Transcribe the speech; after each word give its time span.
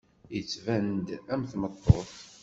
Yettban-d 0.35 1.07
am 1.33 1.41
tmeṭṭut. 1.51 2.11